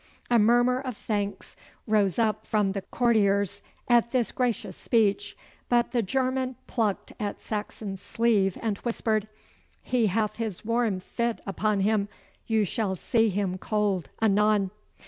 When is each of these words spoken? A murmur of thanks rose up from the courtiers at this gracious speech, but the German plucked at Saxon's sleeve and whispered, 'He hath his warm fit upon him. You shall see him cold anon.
A 0.31 0.39
murmur 0.39 0.79
of 0.79 0.97
thanks 0.97 1.55
rose 1.85 2.17
up 2.17 2.47
from 2.47 2.71
the 2.71 2.81
courtiers 2.81 3.61
at 3.87 4.09
this 4.09 4.31
gracious 4.31 4.75
speech, 4.75 5.37
but 5.69 5.91
the 5.91 6.01
German 6.01 6.55
plucked 6.65 7.13
at 7.19 7.39
Saxon's 7.39 8.01
sleeve 8.01 8.57
and 8.63 8.79
whispered, 8.79 9.27
'He 9.83 10.07
hath 10.07 10.37
his 10.37 10.65
warm 10.65 11.01
fit 11.01 11.39
upon 11.45 11.81
him. 11.81 12.09
You 12.47 12.63
shall 12.65 12.95
see 12.95 13.29
him 13.29 13.59
cold 13.59 14.09
anon. 14.19 14.71